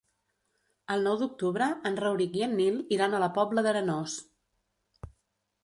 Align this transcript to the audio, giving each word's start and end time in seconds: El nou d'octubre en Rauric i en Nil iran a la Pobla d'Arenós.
El 0.93 1.03
nou 1.07 1.19
d'octubre 1.19 1.67
en 1.89 1.99
Rauric 2.03 2.37
i 2.39 2.43
en 2.47 2.57
Nil 2.63 2.79
iran 2.97 3.13
a 3.13 3.21
la 3.27 3.29
Pobla 3.37 3.67
d'Arenós. 3.69 4.19